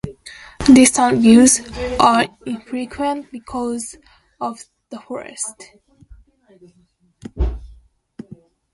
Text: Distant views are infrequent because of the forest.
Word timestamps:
Distant 0.65 1.19
views 1.21 1.61
are 1.99 2.25
infrequent 2.47 3.31
because 3.31 3.97
of 4.39 4.65
the 4.89 4.97
forest. 4.97 5.75